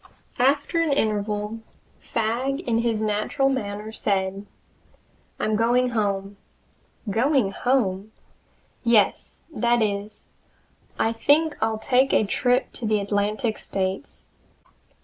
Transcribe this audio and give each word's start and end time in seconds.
After 0.39 0.81
an 0.81 0.91
interval 0.91 1.59
Fagg 1.99 2.61
in 2.61 2.79
his 2.79 3.03
natural 3.03 3.49
manner 3.49 3.91
said: 3.91 4.47
"I'm 5.39 5.55
going 5.55 5.89
home!" 5.89 6.37
"Going 7.11 7.51
home?" 7.51 8.11
"Yes 8.83 9.43
that 9.53 9.83
is, 9.83 10.25
I 10.97 11.13
think 11.13 11.55
I'll 11.61 11.77
take 11.77 12.13
a 12.13 12.23
trip 12.25 12.71
to 12.73 12.87
the 12.87 12.99
Atlantic 12.99 13.59
States. 13.59 14.25